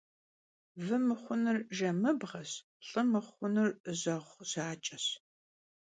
[0.85, 2.51] Vı mıxhunur jjemıbjeş,
[2.87, 3.69] lh'ı mıxhunur
[3.99, 5.05] jeğu jaç'eş.